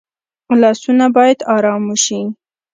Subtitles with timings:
[0.61, 2.21] لاسونه باید آرام وشي